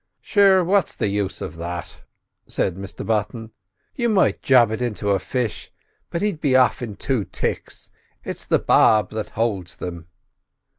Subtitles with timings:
[0.19, 2.01] "Sure, what's the use of that?"
[2.47, 3.51] said Mr Button.
[3.93, 5.71] "You might job it into a fish,
[6.09, 7.91] but he'd be aff it in two ticks;
[8.23, 10.07] it's the barb that holds them."